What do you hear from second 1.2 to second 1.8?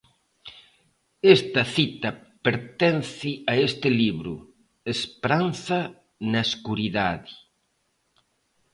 Esta